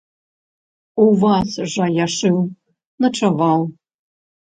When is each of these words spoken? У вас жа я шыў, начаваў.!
У 1.03 1.05
вас 1.25 1.53
жа 1.75 1.85
я 2.03 2.09
шыў, 2.17 2.43
начаваў.! 3.09 3.73